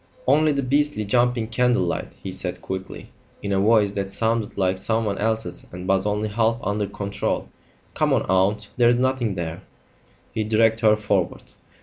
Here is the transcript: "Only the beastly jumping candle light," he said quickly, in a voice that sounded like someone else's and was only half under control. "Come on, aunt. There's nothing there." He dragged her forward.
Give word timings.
"Only 0.25 0.51
the 0.51 0.63
beastly 0.63 1.05
jumping 1.05 1.49
candle 1.49 1.83
light," 1.83 2.13
he 2.23 2.33
said 2.33 2.59
quickly, 2.63 3.11
in 3.43 3.51
a 3.51 3.59
voice 3.59 3.91
that 3.91 4.09
sounded 4.09 4.57
like 4.57 4.79
someone 4.79 5.19
else's 5.19 5.67
and 5.71 5.87
was 5.87 6.07
only 6.07 6.27
half 6.27 6.57
under 6.63 6.87
control. 6.87 7.49
"Come 7.93 8.11
on, 8.11 8.23
aunt. 8.23 8.71
There's 8.77 8.97
nothing 8.97 9.35
there." 9.35 9.61
He 10.31 10.43
dragged 10.43 10.79
her 10.79 10.95
forward. 10.95 11.51